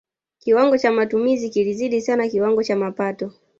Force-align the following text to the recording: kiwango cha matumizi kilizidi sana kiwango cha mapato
kiwango 0.39 0.77
cha 0.77 0.91
matumizi 0.91 1.49
kilizidi 1.49 2.01
sana 2.01 2.27
kiwango 2.27 2.63
cha 2.63 2.75
mapato 2.75 3.33